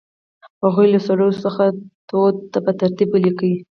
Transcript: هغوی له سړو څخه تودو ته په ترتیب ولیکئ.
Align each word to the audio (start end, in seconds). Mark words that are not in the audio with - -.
هغوی 0.63 0.87
له 0.93 0.99
سړو 1.07 1.29
څخه 1.43 1.63
تودو 2.09 2.39
ته 2.51 2.59
په 2.65 2.71
ترتیب 2.79 3.09
ولیکئ. 3.11 3.53